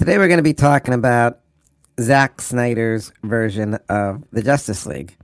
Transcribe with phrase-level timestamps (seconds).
[0.00, 1.40] Today we're going to be talking about
[2.00, 5.14] Zack Snyder's version of the Justice League.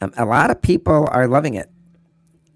[0.00, 1.68] Um, a lot of people are loving it,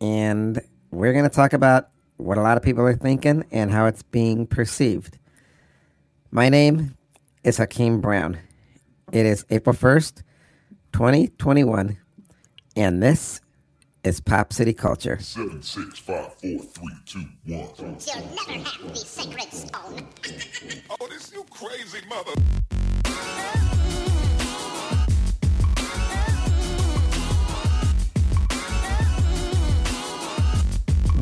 [0.00, 0.58] and
[0.90, 4.02] we're going to talk about what a lot of people are thinking and how it's
[4.02, 5.18] being perceived.
[6.30, 6.96] My name
[7.42, 8.38] is Hakeem Brown.
[9.12, 10.22] It is April 1st,
[10.94, 11.98] 2021,
[12.74, 13.42] and this
[14.04, 15.18] is Pop City Culture.
[15.18, 17.68] Seven, six, five, four, three, two, one.
[17.78, 20.06] You'll never have the sacred stone.
[20.90, 22.32] Oh, this you crazy mother.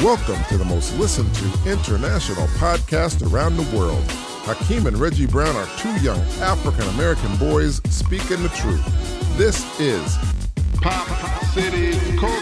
[0.04, 4.02] Welcome to the most listened to international podcast around the world.
[4.44, 8.84] Hakeem and Reggie Brown are two young African American boys speaking the truth.
[9.38, 10.18] This is
[10.80, 11.06] Pop
[11.44, 12.41] City Culture.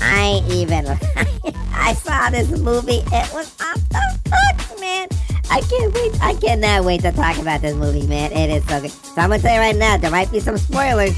[0.00, 0.86] I ain't even.
[1.72, 3.02] I saw this movie.
[3.06, 5.08] It was off the hook, man.
[5.50, 6.22] I can't wait.
[6.22, 8.32] I cannot wait to talk about this movie, man.
[8.32, 8.90] It is so good.
[8.90, 11.16] So I'm gonna tell you right now, there might be some spoilers.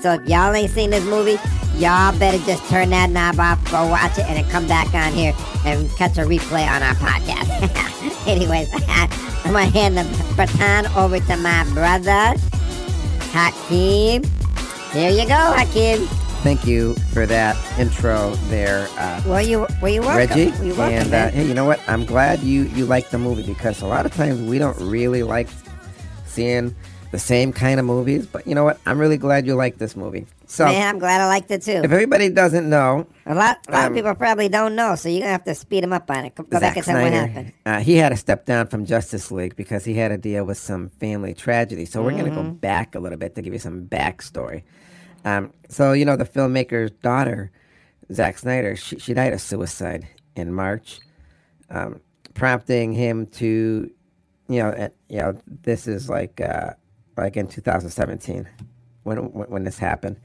[0.00, 1.38] So if y'all ain't seen this movie,
[1.76, 5.12] y'all better just turn that knob off, go watch it, and then come back on
[5.12, 8.26] here and catch a replay on our podcast.
[8.26, 8.68] Anyways,
[9.44, 12.38] I'm gonna hand the baton over to my brother,
[13.32, 14.24] Hakeem.
[14.92, 16.06] Here you go, Hakeem.
[16.44, 18.86] Thank you for that intro there.
[18.98, 20.16] Uh, Were you were you welcome?
[20.36, 20.50] Reggie.
[20.58, 21.80] Were you welcome, and uh, hey, you know what?
[21.88, 25.22] I'm glad you you like the movie because a lot of times we don't really
[25.22, 25.48] like
[26.26, 26.74] seeing
[27.12, 28.26] the same kind of movies.
[28.26, 28.78] But you know what?
[28.84, 30.26] I'm really glad you like this movie.
[30.46, 31.80] So Man, I'm glad I liked it too.
[31.82, 35.08] if everybody doesn't know, A lot, a lot Um, of people probably don't know, so
[35.08, 36.34] you're gonna have to speed them up on it.
[36.34, 37.52] Go Zack back and tell what happened.
[37.64, 40.58] uh, he had to step down from Justice League because he had to deal with
[40.58, 41.86] some family tragedy.
[41.86, 42.56] So we're going to go Mm-hmm.
[42.56, 44.62] back a little bit to give you some backstory.
[45.24, 47.50] Um, so you know, the filmmaker's daughter,
[48.12, 51.00] Zack Snyder, she, she died of suicide in March,
[51.70, 52.00] um,
[52.34, 53.90] prompting him to,
[54.48, 56.72] you know, at, you know, this is like uh,
[57.16, 58.48] like in 2017
[59.04, 60.18] when when, when this happened.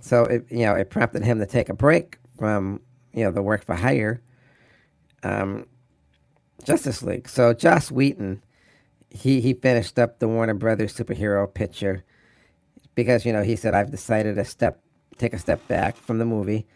[0.00, 2.80] So it, you know, it prompted him to take a break from
[3.12, 4.20] you know the work for hire.
[5.22, 5.66] Um,
[6.64, 7.28] Justice League.
[7.28, 8.42] So Joss Whedon,
[9.10, 12.04] he he finished up the Warner Brothers superhero picture
[12.94, 14.80] because you know he said I've decided to step
[15.18, 16.66] take a step back from the movie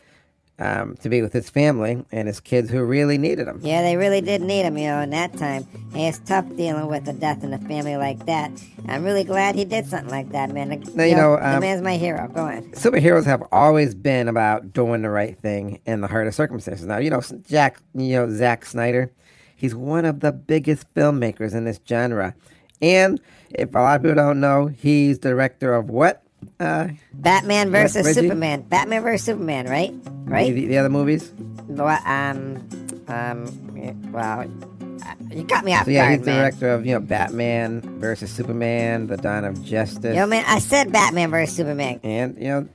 [0.58, 3.60] um, to be with his family and his kids who really needed him.
[3.62, 5.66] Yeah, they really did need him, you know, in that time.
[5.92, 8.50] And it's tough dealing with the death in a family like that.
[8.88, 10.68] I'm really glad he did something like that, man.
[10.70, 12.28] The, Now, you know, the um, man's my hero.
[12.28, 12.62] Go on.
[12.72, 16.86] Superheroes have always been about doing the right thing in the of circumstances.
[16.86, 19.12] Now you know Jack, you know Zack Snyder,
[19.54, 22.34] he's one of the biggest filmmakers in this genre,
[22.80, 23.20] and
[23.58, 26.22] if a lot of people don't know, he's director of what?
[26.60, 28.14] Uh, Batman versus?
[28.14, 28.62] Superman.
[28.62, 29.92] Batman versus Superman, right?
[30.24, 30.54] Right?
[30.54, 31.32] the, the other movies.
[31.66, 32.68] What, um,
[33.08, 34.44] um, well,
[35.30, 36.36] you got me off So yeah, guard, he's man.
[36.38, 40.92] director of you know Batman versus Superman, The Dawn of Justice, Yo, man, I said
[40.92, 42.00] Batman versus Superman.
[42.02, 42.68] and you know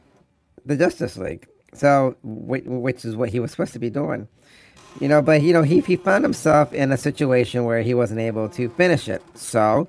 [0.66, 1.48] the Justice League.
[1.74, 4.28] So which, which is what he was supposed to be doing,
[5.00, 5.22] you know.
[5.22, 8.70] But you know he he found himself in a situation where he wasn't able to
[8.70, 9.22] finish it.
[9.36, 9.88] So,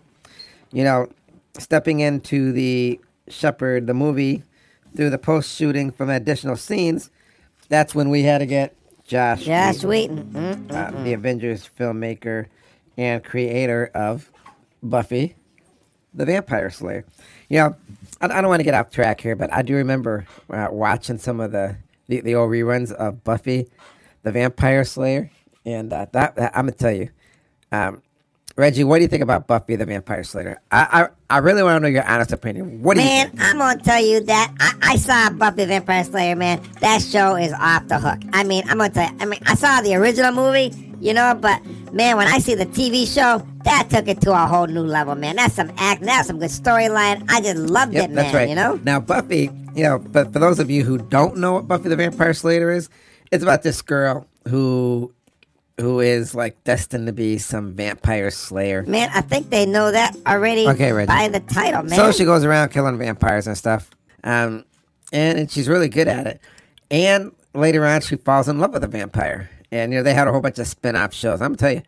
[0.73, 1.09] you know,
[1.59, 4.43] stepping into the Shepherd the movie
[4.97, 7.11] through the post shooting from additional scenes,
[7.69, 8.75] that's when we had to get
[9.05, 9.45] Josh.
[9.45, 10.69] Josh Whedon.
[10.69, 12.47] Mm, uh, the Avengers filmmaker
[12.97, 14.31] and creator of
[14.83, 15.37] Buffy,
[16.15, 17.05] the Vampire Slayer.
[17.49, 17.77] You know,
[18.21, 21.19] I, I don't want to get off track here, but I do remember uh, watching
[21.19, 21.77] some of the,
[22.09, 23.69] the, the old reruns of Buffy,
[24.23, 25.31] the Vampire Slayer,
[25.65, 27.11] and uh, that, that I'm gonna tell you,
[27.71, 28.03] um,
[28.63, 30.61] Reggie, what do you think about Buffy the Vampire Slayer?
[30.71, 32.81] I I, I really want to know your honest opinion.
[32.81, 33.43] What do you Man, think?
[33.43, 36.63] I'm gonna tell you that I, I saw Buffy the Vampire Slayer, man.
[36.81, 38.21] That show is off the hook.
[38.33, 40.71] I mean, I'm gonna tell you, I mean, I saw the original movie,
[41.01, 41.61] you know, but
[41.93, 45.17] man, when I see the TV show, that took it to a whole new level,
[45.17, 45.35] man.
[45.35, 47.29] That's some act, that's some good storyline.
[47.29, 48.33] I just loved Yep, it, man.
[48.33, 48.49] right.
[48.49, 48.79] You know?
[48.85, 51.97] Now, Buffy, you know, but for those of you who don't know what Buffy the
[51.97, 52.89] Vampire Slayer is,
[53.33, 55.13] it's about this girl who
[55.81, 58.83] who is like destined to be some vampire slayer.
[58.83, 61.07] Man, I think they know that already Okay, Reggie.
[61.09, 61.97] by the title, man.
[61.97, 63.91] So she goes around killing vampires and stuff.
[64.25, 64.65] Um,
[65.13, 66.41] and, and she's really good at it.
[66.91, 69.51] And later on, she falls in love with a vampire.
[69.71, 71.41] And, you know, they had a whole bunch of spin off shows.
[71.41, 71.83] I'm going to tell you,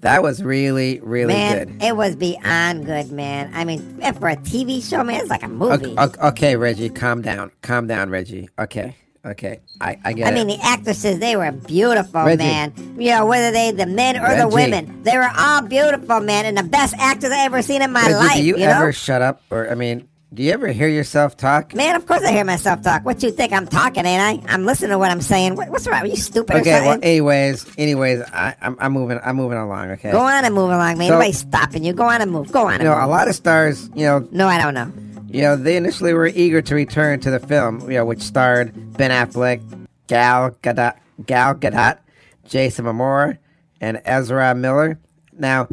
[0.00, 1.82] That was really, really man, good.
[1.84, 3.52] it was beyond good, man.
[3.54, 5.92] I mean, for a TV show, man, it's like a movie.
[5.92, 7.52] Okay, okay, okay, Reggie, calm down.
[7.62, 8.48] Calm down, Reggie.
[8.58, 9.60] Okay, okay.
[9.80, 10.34] I, I get I it.
[10.34, 12.38] mean, the actresses, they were beautiful, Reggie.
[12.38, 12.72] man.
[12.98, 14.54] You know, whether they the men or the Reggie.
[14.54, 18.02] women, they were all beautiful, man, and the best actors I ever seen in my
[18.02, 18.36] Reggie, life.
[18.36, 18.90] do you, you ever know?
[18.92, 19.42] shut up?
[19.50, 21.74] Or, I mean, do you ever hear yourself talk?
[21.74, 23.04] Man, of course I hear myself talk.
[23.04, 24.52] What you think I'm talking, ain't I?
[24.54, 25.56] I'm listening to what I'm saying.
[25.56, 26.00] What, what's wrong?
[26.02, 29.90] Are you stupid Okay, well, anyways, anyways, I, I'm, I'm moving, I'm moving along.
[29.90, 30.10] Okay.
[30.10, 31.08] Go on and move along, man.
[31.08, 31.92] So- Nobody's stopping you.
[31.92, 32.50] Go on and move.
[32.50, 33.04] Go on You and know, move.
[33.04, 34.90] a lot of stars, you know, No, I don't know.
[35.32, 38.72] You know, they initially were eager to return to the film, you know, which starred
[38.96, 39.60] Ben Affleck,
[40.06, 40.94] Gal Gadot,
[41.24, 41.98] Gal Gadot,
[42.46, 43.38] Jason Momoa,
[43.80, 44.98] and Ezra Miller.
[45.32, 45.68] Now,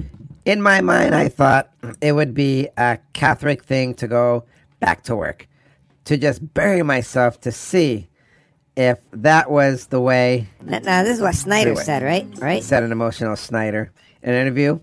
[0.46, 1.70] in my mind, I thought
[2.02, 4.46] it would be a Catholic thing to go
[4.80, 5.48] back to work,
[6.06, 8.08] to just bury myself to see
[8.78, 11.84] if that was the way Now, now, this is what Snyder Anyway.
[11.84, 12.28] said, right?
[12.40, 12.64] Right?
[12.64, 13.92] said an emotional Snyder
[14.24, 14.80] in an interview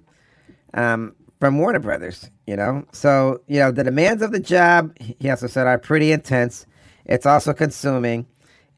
[0.75, 2.30] um, from Warner Brothers.
[2.46, 4.96] You know, so you know the demands of the job.
[4.98, 6.66] He also said are pretty intense.
[7.04, 8.26] It's also consuming,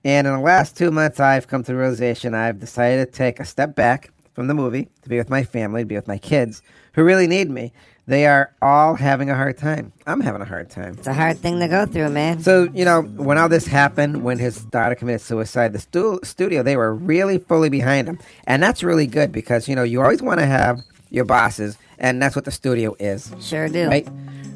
[0.05, 3.41] and in the last two months, I've come to the realization I've decided to take
[3.41, 6.19] a step back from the movie to be with my family, to be with my
[6.19, 6.63] kids
[6.93, 7.73] who really need me.
[8.07, 9.93] They are all having a hard time.
[10.07, 10.95] I'm having a hard time.
[10.97, 12.41] It's a hard thing to go through, man.
[12.41, 16.63] So, you know, when all this happened, when his daughter committed suicide, the stu- studio,
[16.63, 18.19] they were really fully behind him.
[18.47, 22.21] And that's really good because, you know, you always want to have your bosses, and
[22.23, 23.33] that's what the studio is.
[23.41, 23.89] Sure do.
[23.89, 24.09] Right?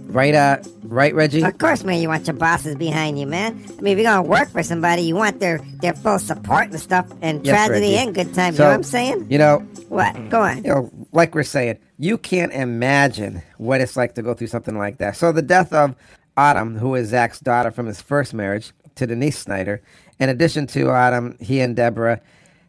[0.06, 1.42] Right, uh, right, Reggie?
[1.42, 3.52] Of course, man, you want your bosses behind you, man.
[3.78, 6.78] I mean, if you're gonna work for somebody, you want their their full support and
[6.78, 7.96] stuff, and Yes, tragedy Reggie.
[7.96, 8.56] and good times.
[8.58, 9.26] So, you know what I'm saying?
[9.30, 9.58] You know,
[9.88, 10.28] What?
[10.28, 10.58] Go on.
[10.58, 14.76] you know, like we're saying, you can't imagine what it's like to go through something
[14.76, 15.16] like that.
[15.16, 15.94] So the death of
[16.36, 19.80] Autumn, who is Zack's daughter from his first marriage to Denise Snyder,
[20.18, 22.20] in addition to Autumn, he and Deborah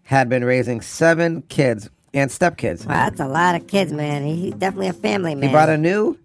[0.03, 2.85] had been raising seven kids and stepkids.
[2.85, 4.23] Wow, that's a lot of kids, man.
[4.25, 5.49] He- He's definitely a family man.
[5.49, 6.17] He brought a new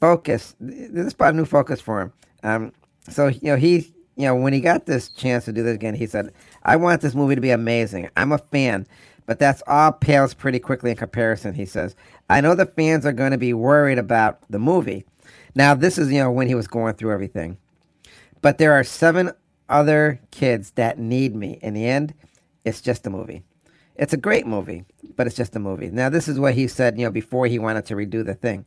[0.00, 0.54] focus.
[0.60, 2.12] This brought a new focus for him.
[2.42, 2.72] Um,
[3.08, 5.94] so you know he, you know, when he got this chance to do this again,
[5.94, 6.32] he said,
[6.62, 8.08] "I want this movie to be amazing.
[8.16, 8.86] I'm a fan,
[9.26, 11.94] but that's all pales pretty quickly in comparison." He says,
[12.28, 15.04] "I know the fans are going to be worried about the movie.
[15.54, 17.56] Now, this is you know when he was going through everything,
[18.42, 19.32] but there are seven
[19.68, 21.58] other kids that need me.
[21.62, 22.14] In the end,
[22.64, 23.42] it's just a movie."
[23.98, 24.84] It's a great movie,
[25.16, 25.88] but it's just a movie.
[25.90, 28.64] Now, this is what he said, you know, before he wanted to redo the thing.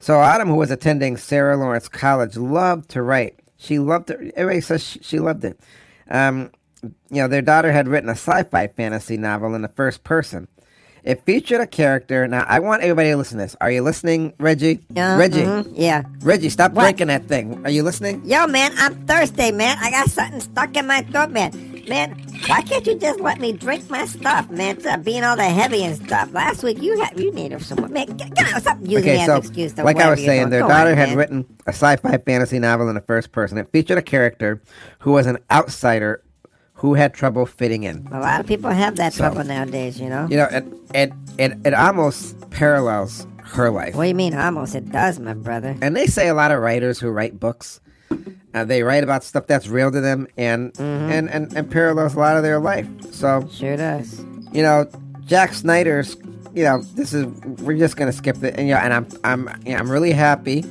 [0.00, 3.40] So Autumn, who was attending Sarah Lawrence College, loved to write.
[3.56, 4.32] She loved it.
[4.36, 5.58] Everybody says she, she loved it.
[6.10, 6.50] Um,
[6.82, 10.48] you know, their daughter had written a sci-fi fantasy novel in the first person.
[11.02, 12.26] It featured a character.
[12.26, 13.56] Now, I want everybody to listen to this.
[13.60, 14.80] Are you listening, Reggie?
[14.96, 16.02] Uh, Reggie, mhm, Yeah.
[16.22, 16.82] Reggie, stop What?
[16.82, 17.60] breaking that thing.
[17.64, 18.22] Are you listening?
[18.24, 19.76] Yo, man, I'm thirsty, man.
[19.80, 21.73] I got something stuck in my throat, man.
[21.88, 22.12] Man,
[22.46, 24.78] why can't you just let me drink my stuff, man?
[24.86, 26.32] Of being all the heavy and stuff.
[26.32, 27.92] Last week you had you needed some.
[27.92, 28.62] Man, get, get out.
[28.62, 29.72] Stop using me Okay, as an excuse.
[29.74, 31.18] To like I was saying, their Go daughter on, had man.
[31.18, 33.58] written a sci-fi fantasy novel in the first person.
[33.58, 34.62] It featured a character
[35.00, 36.22] who was an outsider
[36.74, 38.06] who had trouble fitting in.
[38.12, 40.26] A lot of people have that So- trouble nowadays, you know.
[40.30, 40.64] You know, it
[40.94, 43.94] it it, it almost parallels her life.
[43.94, 44.34] What do you mean?
[44.34, 45.76] Almost, it does, my brother.
[45.80, 47.80] And they say a lot of writers who write books,
[48.54, 51.10] uh, they write about stuff that's real to them and, Mm-hmm.
[51.12, 52.86] and and and parallels a lot of their life.
[53.12, 54.20] So Sure does.
[54.52, 54.88] you know,
[55.26, 56.16] Jack Snyder's.
[56.54, 57.26] You know, this is
[57.62, 60.62] we're just gonna skip it, and yeah, and I'm I'm you know, I'm really happy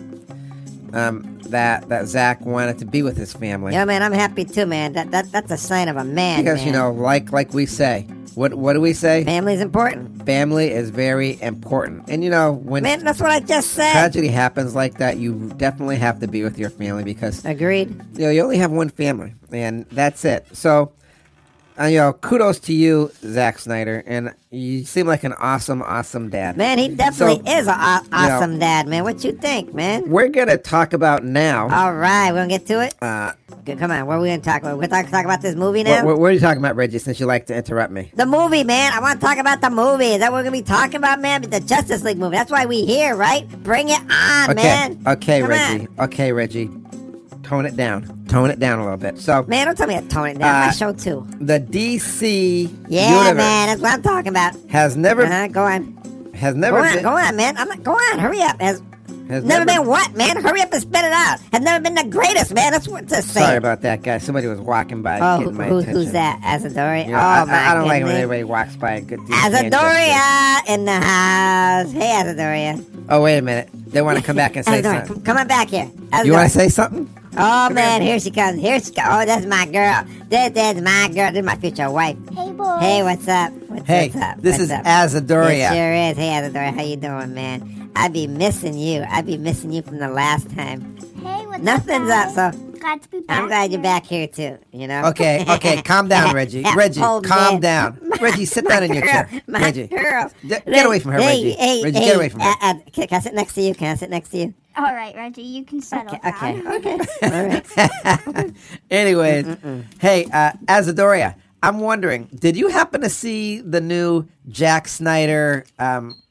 [0.93, 4.65] um, that that Zack wanted to be with his family Yeah, man, I'm happy too,
[4.65, 4.93] man.
[4.93, 6.43] That that that's a sign of a man.
[6.43, 9.23] because you know, like like we say, what what do we say?
[9.23, 10.25] family's important.
[10.25, 13.91] Family is very important, and you know when Man, that's what I just said.
[13.91, 17.89] tragedy happens like that, you definitely have to be with your family because Agreed.
[18.13, 20.45] you know you only have one family, and that's it.
[20.55, 20.91] So,
[21.79, 26.29] uh, you know, kudos to you, Zack Snyder, and you seem like an awesome, awesome
[26.29, 26.55] dad.
[26.57, 29.03] Man, he definitely So, is an aw- know- awesome dad, man.
[29.03, 30.09] What you think, man?
[30.09, 31.63] We're gonna talk about now.
[31.69, 32.93] All right, we're gonna get to it.
[33.01, 33.33] Uh,
[33.65, 34.77] Come on, what are we gonna talk about?
[34.77, 36.05] We're gonna talk, talk about this movie what, now.
[36.05, 36.97] what, what are you talking about, Reggie?
[36.99, 38.11] Since you like to interrupt me.
[38.13, 38.91] the movie, man.
[38.93, 40.07] I want to talk about the movie.
[40.13, 41.43] Is that what we're gonna be talking about, man?
[41.43, 42.35] The Justice League movie.
[42.35, 43.47] That's why we here, right?
[43.63, 45.03] Bring it on, Okay, man.
[45.07, 45.87] okay, Come Reggie.
[45.97, 46.05] on.
[46.05, 46.69] Okay, Reggie.
[47.53, 48.25] Tone it down.
[48.29, 49.19] Tone it down a little bit.
[49.19, 50.63] So, Man, don't tell me to tone it down.
[50.63, 51.27] Uh, My show too.
[51.39, 53.67] the DC Yeah, universe man.
[53.67, 54.55] That's what I'm talking about.
[54.69, 56.31] has never Uh-huh, go on.
[56.33, 57.55] has Go never on, been go on, man.
[57.57, 58.17] I'm not, go on.
[58.19, 58.59] Hurry up.
[58.59, 58.81] Has
[59.29, 60.41] has never been what, man?
[60.41, 61.39] Hurry up and spit it out.
[61.53, 62.71] Has never been the greatest, man.
[62.71, 63.41] That's what to say.
[63.41, 64.23] Sorry about that, guys.
[64.23, 66.41] Somebody was walking by, Oh, who, who's that?
[66.41, 67.05] Asadori?
[67.05, 68.23] You know, oh I, my I, I don't like when goodness.
[68.23, 69.19] everybody walks by a good.
[69.19, 71.91] Azadoria in the house.
[71.91, 72.83] Hey, Azadoria.
[73.09, 73.69] Oh wait a minute.
[73.87, 75.23] They want to come back and say Azadoria, something.
[75.23, 75.85] come, on back here.
[75.85, 76.25] Azadoria.
[76.25, 77.09] You want to say something?
[77.35, 78.59] Oh man, here she comes.
[78.59, 79.07] Here she comes.
[79.09, 80.03] Oh, that's my girl.
[80.29, 81.31] This is my girl.
[81.31, 82.17] This is my future wife.
[82.33, 82.77] Hey, boy.
[82.79, 83.51] Hey, what's up?
[83.67, 84.37] What's Hey, What's up?
[84.41, 84.83] this What's is up?
[84.85, 85.71] Azadoria.
[85.71, 86.17] It sure is.
[86.17, 87.91] Hey, Azadoria, how you doing, man?
[87.95, 89.03] I'd be missing you.
[89.09, 90.95] I'd be missing you from the last time.
[91.23, 91.61] Hey, what's up?
[91.61, 92.27] Nothing's up?
[92.27, 92.72] up, so guys?
[92.83, 93.39] Glad to be back.
[93.39, 93.83] I'm glad you're here.
[93.83, 94.57] back here too.
[94.73, 95.05] You know.
[95.05, 96.65] Okay, okay, calm down, Reggie.
[96.75, 97.59] Reggie, calm man.
[97.61, 98.11] down.
[98.21, 99.41] Reggie, sit down in your Girl, chair.
[99.47, 100.29] My Reggie, girl.
[100.45, 101.51] Get- get away from her, hey, Reggie.
[101.53, 102.49] Hey, Reggie, hey, get away from her.
[102.49, 103.73] Uh, uh, can, can I sit next to you?
[103.73, 104.53] Can I sit next to you?
[104.75, 106.29] All right, Reggie, you can settle Okay,
[106.61, 106.67] down.
[106.73, 107.89] okay, okay.
[108.05, 108.53] All right.
[108.91, 109.45] Anyways,
[109.99, 116.21] hey, uh, Azadoria, I'm wondering, did you happen to see the new Jack Snyder um,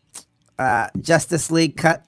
[0.58, 2.04] uh, Justice League cut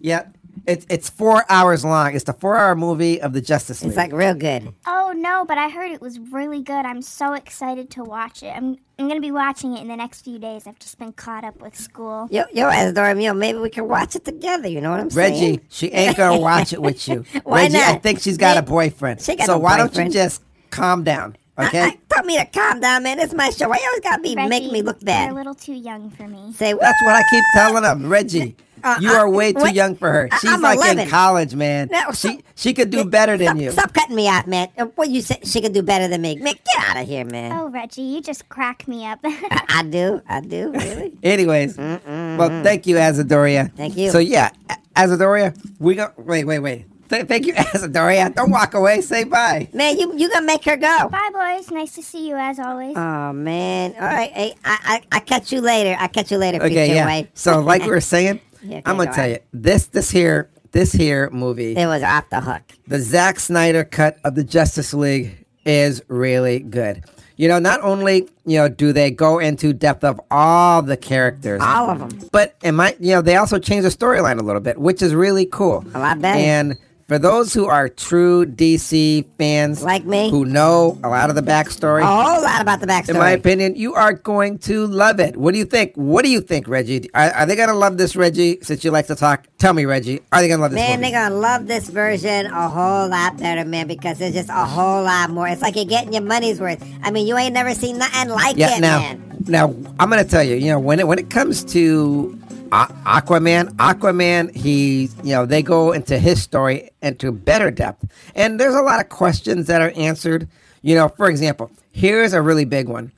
[0.00, 0.32] yet?
[0.66, 2.14] It's it's four hours long.
[2.14, 3.90] It's the four hour movie of the Justice League.
[3.90, 4.74] It's like real good.
[4.86, 6.84] Oh no, but I heard it was really good.
[6.84, 8.48] I'm so excited to watch it.
[8.48, 10.66] I'm I'm gonna be watching it in the next few days.
[10.66, 12.26] I've just been caught up with school.
[12.30, 14.68] Yo, yo, Azdora, yo, maybe we can watch it together.
[14.68, 15.32] You know what I'm saying?
[15.34, 17.24] Reggie, she ain't gonna watch it with you.
[17.44, 19.20] Why Reggie, I think she's got a boyfriend.
[19.20, 21.36] she got so no why don't you just calm down?
[21.58, 21.80] Okay.
[21.80, 23.18] I, I, tell me to calm down, man.
[23.18, 23.68] It's my show.
[23.68, 25.24] Why you always gotta be Reggie, making me look bad?
[25.26, 26.52] You're a little too young for me.
[26.52, 26.82] Say what?
[26.82, 28.56] That's what I keep telling him, Reggie.
[28.84, 29.74] Uh, you uh, are way too what?
[29.74, 30.28] young for her.
[30.40, 30.98] She's I'm like 11.
[31.00, 31.88] in college, man.
[31.90, 33.70] No, she so- she could do better than stop, you.
[33.72, 34.68] Stop cutting me off, man.
[34.78, 35.38] Uh, What you say?
[35.44, 36.36] She could do better than me.
[36.36, 37.52] Man, get out of here, man.
[37.52, 39.18] Oh, Reggie, you just crack me up.
[39.24, 40.20] I, I do.
[40.28, 40.72] I do.
[40.72, 41.14] Really?
[41.22, 43.72] Anyways, well, thank you, Azadoria.
[43.74, 44.10] Thank you.
[44.10, 46.12] So yeah, A- Azadoria, we go.
[46.18, 46.84] Wait, wait, wait.
[47.08, 48.34] Th- thank you, Azadoria.
[48.34, 49.00] Don't walk away.
[49.00, 49.68] Say bye.
[49.72, 51.08] man, you you gonna make her go?
[51.08, 51.70] Bye, boys.
[51.70, 52.96] Nice to see you as always.
[52.96, 53.94] Oh man.
[53.94, 54.30] All right.
[54.32, 55.96] Hey, I I I catch you later.
[55.98, 57.06] I catch you later, Okay, yeah.
[57.06, 57.28] wife.
[57.34, 59.30] So like we were saying, Yeah, okay, I'm gonna go tell on.
[59.30, 62.62] you this this here this here movie, it was off the hook.
[62.86, 67.02] the Zack Snyder cut of the Justice League is really good.
[67.38, 71.60] You know, not only you know do they go into depth of all the characters,
[71.62, 72.28] All of them.
[72.32, 75.14] but it might you know they also change the storyline a little bit, which is
[75.14, 75.84] really cool.
[75.94, 76.38] A lot better.
[76.38, 76.76] And
[77.08, 80.28] for those who are true DC fans, Like me.
[80.28, 83.10] who know a lot of the backstory, A whole lot about the backstory.
[83.10, 85.36] in my opinion, you are going to love it.
[85.36, 85.92] What do you think?
[85.94, 87.08] What do you think, Reggie?
[87.14, 88.58] Are, are they going to love this, Reggie?
[88.62, 90.20] Since you like to talk, tell me, Reggie.
[90.32, 91.12] Are they going to love this Man, movie?
[91.12, 95.04] they're gonna love this version a whole lot better, man, because there's just a whole
[95.04, 95.46] lot more.
[95.46, 96.82] It's like you're getting your money's worth.
[97.04, 98.76] I mean, you ain't never seen nothing like yeah.
[98.78, 99.44] it, Now, man.
[99.46, 99.66] now
[100.00, 100.56] I'm going to tell you.
[100.56, 102.36] You know, when it when it comes to
[102.70, 108.04] Aquaman, Aquaman, he, you know, they go into his story into better depth,
[108.34, 110.48] and there's a lot of questions that are answered.
[110.82, 113.12] You know, for example, here's a really big one.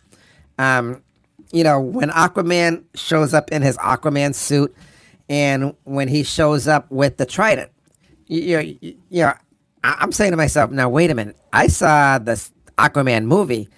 [0.59, 1.03] Um,
[1.53, 4.75] you know, when Aquaman shows up in his Aquaman suit,
[5.29, 7.71] and when he shows up with the trident,
[8.27, 8.79] you, you,
[9.11, 9.33] you know,
[9.85, 13.69] I- I'm saying to myself, now wait a minute, I saw this Aquaman movie,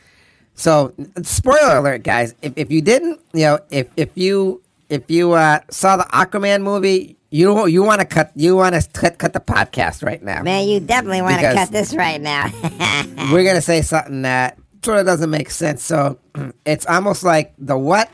[0.54, 2.34] so spoiler alert, guys.
[2.42, 4.60] If, if you didn't, you know, if if you
[4.90, 8.87] if you uh, saw the Aquaman movie, you you want to cut you want to
[8.90, 10.42] cut cut the podcast right now.
[10.42, 12.50] Man, you definitely want to cut this right now.
[13.32, 15.82] We're gonna say something that sort of doesn't make sense.
[15.82, 16.18] So
[16.66, 18.11] it's almost like the what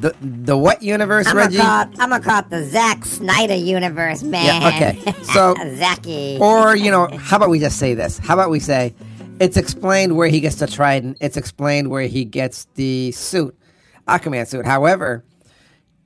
[0.00, 1.58] the the what universe, I'm gonna, Reggie?
[1.58, 4.60] call it, I'm gonna call it the Zack Snyder universe, man.
[4.60, 5.22] Yeah, okay.
[5.24, 6.38] So- Zacky.
[6.38, 8.18] Or, you know, how about we just say this?
[8.18, 8.94] How about we say
[9.40, 13.56] it's explained where he gets the trident, it's explained where he gets the suit,
[14.06, 14.66] Aquaman suit.
[14.66, 15.24] However,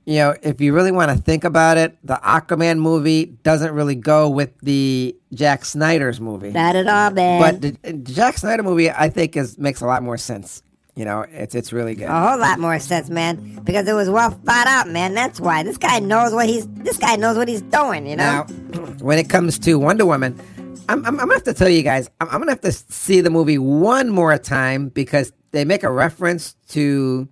[0.05, 3.95] you know, if you really want to think about it, the Aquaman movie doesn't really
[3.95, 6.51] go with the Jack Snyder's movie.
[6.51, 7.41] Not at all, man.
[7.41, 10.61] but the, the Jack Snyder movie, I think, is makes a lot more sense.
[10.95, 12.07] You know, it's it's really good.
[12.07, 15.13] a whole lot more sense, man, because it was well thought out, man.
[15.13, 16.67] That's why this guy knows what he's.
[16.67, 18.05] This guy knows what he's doing.
[18.07, 18.45] You know.
[18.47, 20.39] Now, when it comes to Wonder Woman,
[20.87, 23.21] I'm, I'm, I'm gonna have to tell you guys, I'm, I'm gonna have to see
[23.21, 27.27] the movie one more time because they make a reference to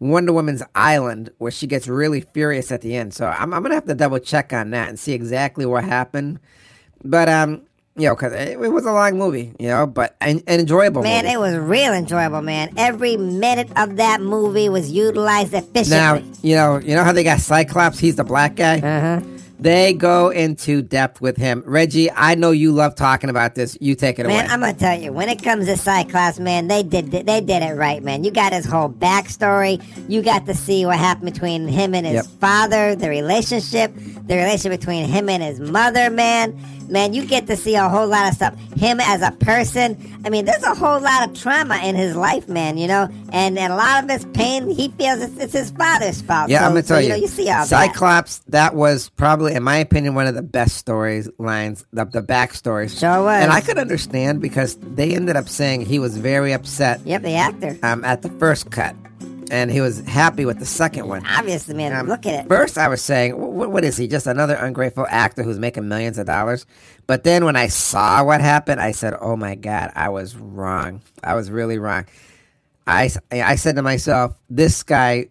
[0.00, 3.14] Wonder Woman's island where she gets really furious at the end.
[3.14, 6.38] So I'm, I'm gonna have to double check on that and see exactly what happened.
[7.04, 7.62] But um,
[7.96, 11.02] you know, because it, it was a long movie, you know, but an, an enjoyable
[11.02, 11.34] Man, movie.
[11.34, 12.72] it was real enjoyable, man.
[12.76, 15.90] Every minute of that movie was utilized efficiently.
[15.96, 17.98] Now, you know, you know how they got Cyclops?
[17.98, 18.78] He's the black guy.
[18.78, 19.20] uh-huh.
[19.60, 21.64] They go into depth with him.
[21.66, 23.76] Reggie, I know you love talking about this.
[23.80, 24.36] You take it away.
[24.36, 27.62] Man, I'm gonna tell you, when it comes to Cyclops, man, they did they did
[27.62, 28.22] it right, man.
[28.22, 29.82] You got his whole backstory.
[30.08, 32.26] You got to see what happened between him and his Yep.
[32.40, 36.56] father, the relationship, the relationship between him and his mother, man.
[36.90, 38.58] Man, you get to see a whole lot of stuff.
[38.76, 39.96] Him as a person.
[40.24, 42.78] I mean, there's a whole lot of trauma in his life, man.
[42.78, 46.22] You know, and, and a lot of his pain, he feels it's, it's his father's
[46.22, 46.48] fault.
[46.50, 47.08] Yeah, So- I'm gonna so, tell you.
[47.10, 47.68] know, you see all that.
[47.68, 48.74] Cyclops, that.
[48.74, 52.98] was probably, in my opinion, one of the best stories lines, the, the backstories.
[52.98, 53.42] Sure was.
[53.42, 57.34] And I could understand because they ended up saying he was very upset Yep, the
[57.34, 57.78] actor.
[57.82, 58.94] um, at the first cut,
[59.50, 61.24] and he was happy with the second one.
[61.26, 61.92] Obviously, man.
[61.94, 62.48] Um, look at it.
[62.48, 64.06] First, I was saying, what, what is he?
[64.08, 66.66] Just another ungrateful actor who's making millions of dollars?
[67.06, 71.00] But then when I saw what happened, I said, oh my God, I was wrong.
[71.24, 72.06] I was really wrong.
[72.86, 75.28] I, I said to myself, this guy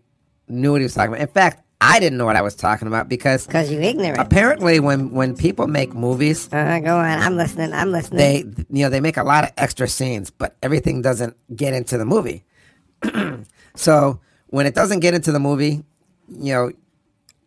[0.48, 1.22] knew what he was talking about.
[1.22, 4.18] In fact, I didn't know what I was talking about because Because you ignorant.
[4.20, 7.06] apparently when, when people make movies, Uh-huh, go on.
[7.20, 7.72] I'm listening.
[7.74, 8.18] I'm listening.
[8.18, 8.38] they
[8.76, 12.06] you know they make a lot of extra scenes, but everything doesn't get into the
[12.06, 12.44] movie.
[13.76, 15.84] so when it doesn't get into the movie,
[16.30, 16.72] you know,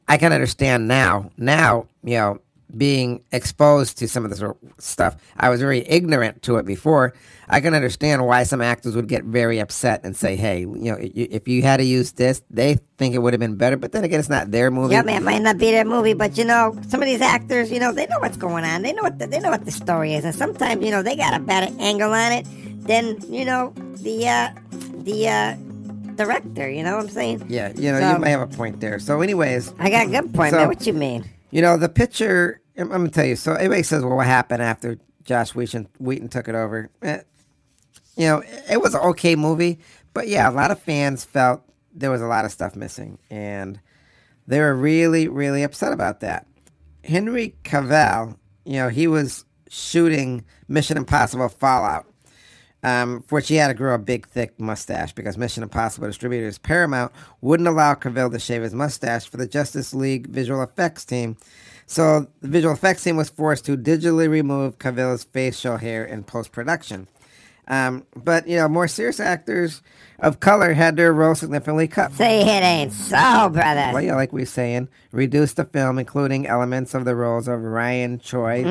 [0.09, 1.30] I can understand now.
[1.37, 2.40] Now, you know,
[2.76, 4.42] being exposed to some of this
[4.78, 7.14] stuff, I was very ignorant to it before.
[7.49, 10.97] I can understand why some actors would get very upset and say, "Hey, you know,
[11.00, 14.04] if you had to use this, they think it would have been better." But then
[14.04, 14.95] again, it's not their movie.
[14.95, 17.73] Yeah, man, it might not be their movie, but you know, some of these actors,
[17.73, 18.83] you know, they know what's going on.
[18.83, 21.16] They know what the, they know what the story is, and sometimes, you know, they
[21.16, 22.47] got a better angle on it
[22.90, 24.50] than you know the uh,
[25.04, 25.54] the uh,
[26.16, 26.68] director.
[26.68, 27.47] You know what I'm saying?
[27.49, 28.99] Yeah, you know, So- you might have a point there.
[28.99, 30.68] So, anyways, I got a good point, So- man.
[30.68, 31.25] What you mean?
[31.50, 33.35] You know, the picture, I'm, to tell you.
[33.37, 36.90] So everybody says, well, what happened after Josh Whedon, Whedon took it over?
[37.02, 37.20] Eh,
[38.16, 39.78] you know, it was an okay movie,
[40.14, 43.18] but yeah, a lot of fans felt there was a lot of stuff missing.
[43.30, 43.80] And
[44.47, 46.47] they were really, really upset about that.
[47.02, 52.06] Henry Cavill, you know, he was shooting Mission Impossible Fallout,
[52.82, 56.58] um, for which he had to grow a big, thick mustache because Mission Impossible distributors
[56.58, 61.37] Paramount wouldn't allow Cavill to shave his mustache for the Justice League visual effects team.
[61.87, 66.52] So the visual effects team was forced to digitally remove Cavill's facial hair in post
[66.52, 67.08] production.
[67.70, 69.80] Um, but you know, more serious actors
[70.18, 72.12] of color had their roles significantly cut.
[72.12, 73.90] Say it ain't so, brother.
[73.94, 77.62] Well, yeah, like we were saying, reduced the film, including elements of the roles of
[77.62, 78.64] Ryan Choi,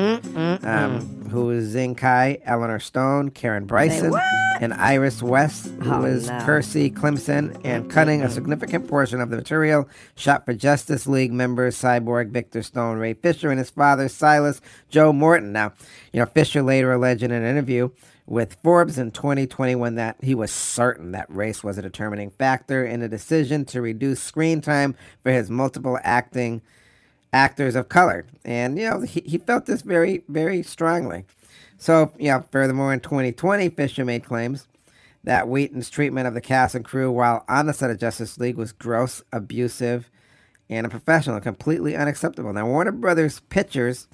[0.62, 4.14] um, who is Zheng Kai, Eleanor Stone, Karen Bryson,
[4.60, 6.34] and Iris West, who Oh, is no.
[6.40, 11.74] Kiersey Clemons, and cutting a significant portion of the material shot for Justice League members
[11.74, 15.52] Cyborg, Victor Stone, Ray Fisher, and his father Silas Joe Morton.
[15.52, 15.72] Now,
[16.12, 17.88] you know, Fisher later alleged in an interview
[18.30, 23.00] with Forbes in 2021 that he was certain that race was a determining factor in
[23.00, 24.94] the decision to reduce screen time
[25.24, 26.62] for his multiple acting
[27.32, 28.24] actors of color.
[28.44, 31.24] And, you know, he, he felt this very, very strongly.
[31.76, 34.68] So, yeah, furthermore, in 2020, Fisher made claims
[35.24, 38.56] that Whedon's treatment of the cast and crew while on the set of Justice League
[38.56, 40.08] was gross, abusive,
[40.68, 42.52] and unprofessional, completely unacceptable.
[42.52, 44.06] Now, Warner Brothers Pictures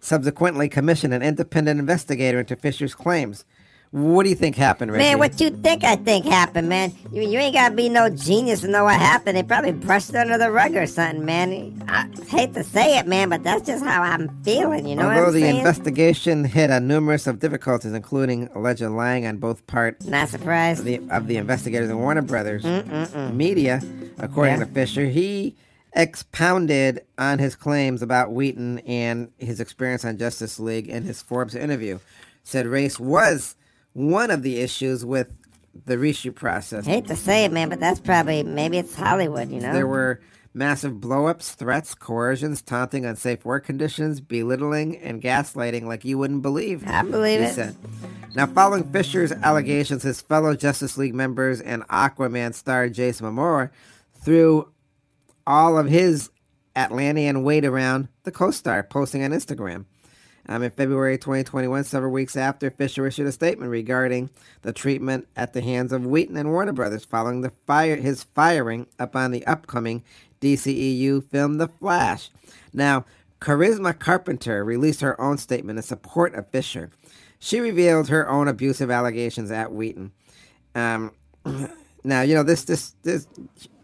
[0.00, 3.44] subsequently commissioned an independent investigator into Fisher's claims.
[3.92, 5.04] What do you think happened, Reggie?
[5.04, 6.94] Man, what you think I think happened, man?
[7.12, 9.36] You, you ain't gotta be no genius to know what happened.
[9.36, 11.84] They probably brushed it under the rug or something, man.
[11.88, 15.16] I hate to say it, man, but that's just how I'm feeling, you know Although
[15.20, 15.56] what I'm the saying?
[15.58, 20.80] investigation hit on numerous of difficulties, including alleged lying on both parts Not surprised.
[20.80, 22.64] of the, of the investigators and Warner Brothers
[23.30, 23.82] media,
[24.18, 24.64] according Yeah.
[24.64, 25.54] to Fisher, he
[25.94, 31.54] expounded on his claims about Whedon and his experience on Justice League in his Forbes
[31.54, 31.98] interview.
[32.42, 33.54] Said race was
[33.92, 35.28] one of the issues with
[35.86, 36.86] the reshoot process.
[36.86, 39.72] Hate to say it, man, but that's probably maybe it's Hollywood, you know.
[39.72, 40.20] There were
[40.54, 46.86] massive blowups, threats, coercions, taunting, unsafe work conditions, belittling, and gaslighting like you wouldn't believe.
[46.86, 47.54] I believe it.
[47.54, 47.76] said.
[48.34, 53.70] Now, following Fisher's allegations, his fellow Justice League members and Aquaman star Jason Momoa
[54.14, 54.70] threw
[55.46, 56.30] all of his
[56.74, 59.84] Atlantean weight around the co-star, posting on Instagram.
[60.48, 64.30] Um, in February 2021, several weeks after Fisher issued a statement regarding
[64.62, 68.86] the treatment at the hands of Whedon and Warner Brothers following the fire his firing
[68.98, 70.02] upon the upcoming
[70.40, 72.30] DCEU film The Flash.
[72.72, 73.04] Now,
[73.40, 76.90] Charisma Carpenter released her own statement in support of Fisher.
[77.38, 80.12] She revealed her own abusive allegations at Whedon.
[80.74, 81.12] Um,
[82.04, 83.26] now, you know this, this, this.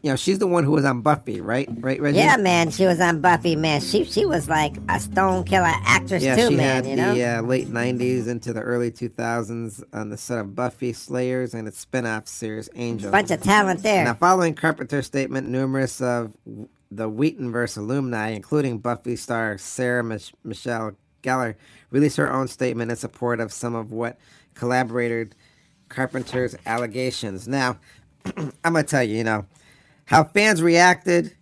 [0.03, 1.69] You know, she's the one who was on Buffy, right?
[1.81, 2.19] Right, Reggie?
[2.19, 3.81] Yeah, man, she was on Buffy, man.
[3.81, 6.85] She she was like a stone killer actress Yeah, too, she man.
[6.85, 7.15] had You know.
[7.15, 11.67] the uh, late '90s into the early 2000s on the set of Buffy Slayers and
[11.67, 13.11] its spin-off series Angel.
[13.11, 14.05] Bunch of talent there.
[14.05, 16.37] Now, following Carpenter's statement, numerous of
[16.93, 20.93] the Whedonverse alumni, including Buffy star Sarah Mich- Michelle
[21.25, 21.57] Gellar,
[21.91, 24.17] released her own statement in support of some of what
[24.55, 25.35] collaborated
[25.89, 27.49] Carpenter's allegations.
[27.49, 27.79] Now,
[28.37, 29.45] I'm gonna tell you, you know,
[30.09, 31.37] how fans reacted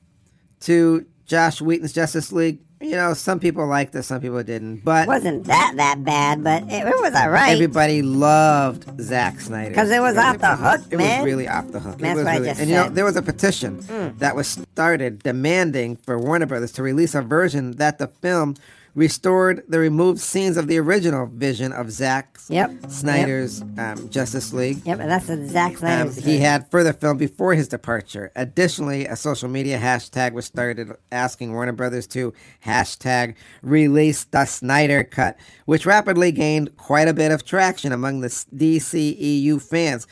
[0.59, 2.59] to Josh Whedon's Justice League.
[2.81, 6.45] You know, some people liked it, some people didn't, but it wasn't that that bad,
[6.45, 7.53] but it, it was alright.
[7.53, 11.21] everybody loved Zack Snyder because it was off the hook, It man.
[11.21, 11.99] was really off the hook.
[11.99, 14.19] That's what I just and you know, there was a petition mm.
[14.19, 18.57] that was started demanding for Warner Brothers to release a version that the film
[18.97, 22.89] restored the removed scenes of the original vision of Zack Yep.
[22.89, 24.79] Snyder's um, Justice League.
[24.85, 28.33] Yep, and that's the Zack Um, he had further filmed before his departure.
[28.35, 32.33] Additionally, a social media hashtag was started asking Warner Brothers to
[32.65, 38.29] hashtag release the Snyder Cut, which rapidly gained quite a bit of traction among the
[38.29, 40.07] DCEU fans.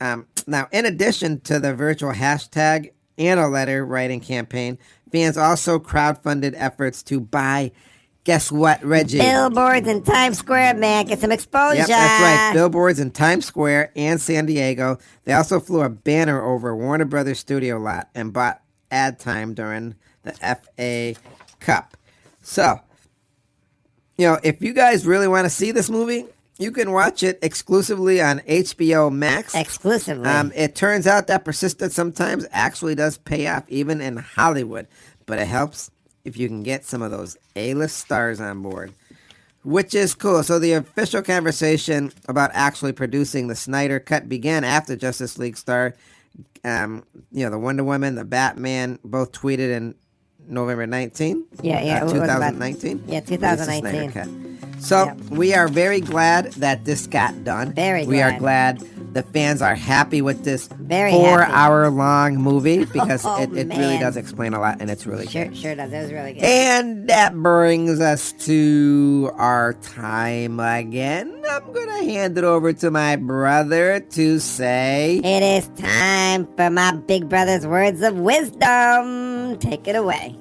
[0.00, 4.78] Um, now, in addition to the virtual hashtag and a letter writing campaign,
[5.10, 7.72] fans also crowdfunded efforts to buy.
[8.30, 9.18] Guess what, Reggie?
[9.18, 11.04] Billboards in Times Square, man.
[11.06, 11.78] Get some exposure.
[11.78, 12.52] Yep, that's right.
[12.54, 14.98] Billboards in Times Square and San Diego.
[15.24, 19.96] They also flew a banner over Warner Brothers studio lot and bought ad time during
[20.22, 21.20] the FA
[21.58, 21.96] Cup.
[22.40, 22.78] So,
[24.16, 26.24] you know, if you guys really want to see this movie,
[26.56, 29.56] you can watch it exclusively on HBO Max.
[29.56, 30.28] Exclusively.
[30.28, 34.86] Um, it turns out that persistence sometimes actually does pay off, even in Hollywood.
[35.26, 35.90] But it helps
[36.24, 38.92] if you can get some of those A-list stars on board,
[39.62, 40.42] which is cool.
[40.42, 45.94] So the official conversation about actually producing the Snyder Cut began after Justice League star,
[46.62, 49.94] Um, you know, the Wonder Woman, the Batman, both tweeted in
[50.46, 51.44] November 19.
[51.62, 53.04] Yeah, yeah, uh, it about- 2019.
[53.06, 54.10] yeah, Released the Snyder 2019.
[54.12, 54.82] Cut.
[54.82, 57.72] So we are very glad that this got done.
[57.72, 58.82] Very We are glad.
[59.12, 61.52] The fans are happy with this Very four happy.
[61.52, 64.00] hour long movie because Oh, it, it really man.
[64.00, 65.56] does explain a lot and it's really sure, good.
[65.56, 65.92] sure does.
[65.92, 66.42] It was really good.
[66.44, 71.42] And that brings us to our time again.
[71.50, 75.20] I'm going to hand it over to my brother to say.
[75.24, 79.58] It is time for my big brother's words of wisdom.
[79.58, 80.36] Take it away.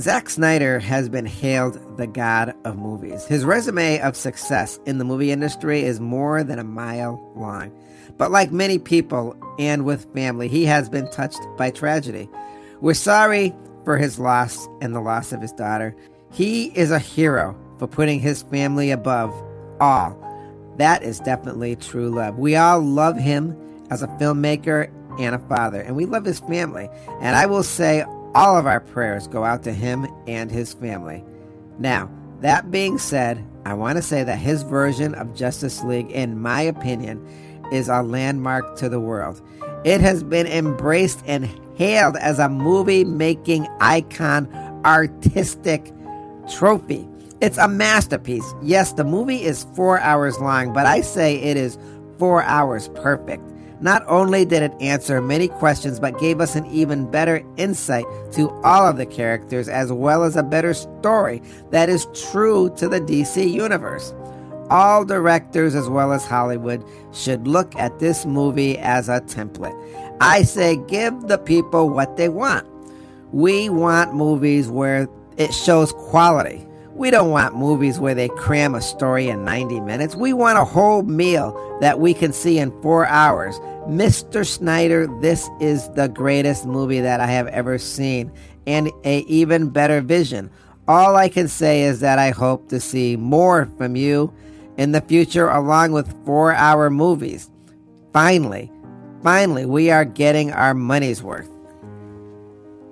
[0.00, 3.24] Zack Snyder has been hailed the god of movies.
[3.24, 7.72] His resume of success in the movie industry is more than a mile long.
[8.16, 12.28] But like many people and with family, he has been touched by tragedy.
[12.80, 13.52] We're sorry
[13.84, 15.96] for his loss and the loss of his daughter.
[16.30, 19.34] He is a hero for putting his family above
[19.80, 20.16] all.
[20.76, 22.38] That is definitely true love.
[22.38, 23.56] We all love him
[23.90, 26.88] as a filmmaker and a father, and we love his family.
[27.20, 31.24] And I will say, all of our prayers go out to him and his family.
[31.78, 32.10] Now,
[32.40, 36.62] that being said, I want to say that his version of Justice League, in my
[36.62, 37.26] opinion,
[37.72, 39.42] is a landmark to the world.
[39.84, 44.48] It has been embraced and hailed as a movie making icon,
[44.84, 45.92] artistic
[46.50, 47.06] trophy.
[47.40, 48.54] It's a masterpiece.
[48.62, 51.78] Yes, the movie is four hours long, but I say it is
[52.18, 53.42] four hours perfect.
[53.80, 58.50] Not only did it answer many questions, but gave us an even better insight to
[58.62, 63.00] all of the characters, as well as a better story that is true to the
[63.00, 64.12] DC universe.
[64.70, 69.76] All directors, as well as Hollywood, should look at this movie as a template.
[70.20, 72.66] I say give the people what they want.
[73.32, 76.67] We want movies where it shows quality.
[76.98, 80.16] We don't want movies where they cram a story in 90 minutes.
[80.16, 83.60] We want a whole meal that we can see in four hours.
[83.86, 84.44] Mr.
[84.44, 88.32] Snyder, this is the greatest movie that I have ever seen,
[88.66, 90.50] and a even better vision.
[90.88, 94.34] All I can say is that I hope to see more from you
[94.76, 97.48] in the future, along with four hour movies.
[98.12, 98.72] Finally,
[99.22, 101.48] finally, we are getting our money's worth.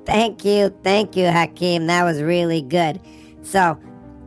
[0.05, 1.89] Thank you, thank you, Hakeem.
[1.89, 3.01] That was really good.
[3.43, 3.79] So,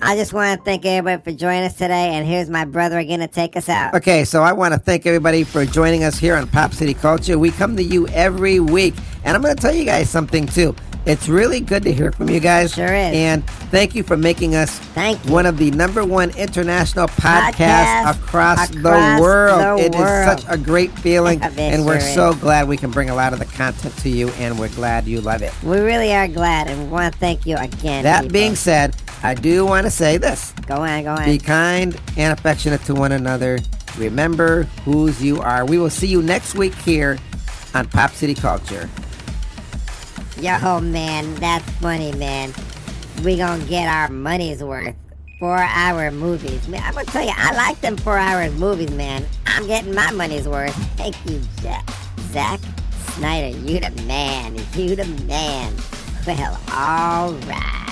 [0.02, 3.20] I just want to thank everybody for joining us today, and here's my brother again
[3.20, 3.94] to take us out.
[3.96, 7.38] Okay, so I want to thank everybody for joining us here on Pop City Culture.
[7.38, 8.94] We come to you every week,
[9.26, 10.74] and I'm going to tell you guys something too.
[11.06, 12.74] It's really good to hear from you guys.
[12.74, 13.16] Sure is.
[13.16, 15.32] And thank you for making us Thank you.
[15.34, 19.80] one of the number one international podcasts Podcast across, the world.
[19.80, 20.40] the It is world.
[20.40, 22.36] such a great feeling, and we're sure so is.
[22.38, 25.20] glad we can bring a lot of the content to you, and we're glad you
[25.20, 25.54] love it.
[25.64, 28.04] We really are glad, and we want to thank you again.
[28.04, 28.34] That people.
[28.34, 30.52] being said, I do want to say this.
[30.66, 31.26] go on, go on.
[31.26, 33.60] Be kind and affectionate to one another.
[33.98, 35.66] Remember whose you are.
[35.66, 37.18] We will see you next week here
[37.74, 38.90] on Pop City Culture.
[40.40, 42.54] Yo, man, that's funny, man.
[43.24, 44.96] We gonna get our money's worth.
[45.38, 46.82] Four-hour movies, man.
[46.86, 49.26] I'm gonna tell you, I like them four-hour movies, man.
[49.46, 50.76] I'm getting my money's worth.
[50.96, 51.90] Thank you, Jack.
[52.32, 52.60] Zack
[53.16, 53.58] Snyder.
[53.58, 54.56] You the man.
[54.76, 55.74] You the man.
[56.26, 57.89] Well, all right.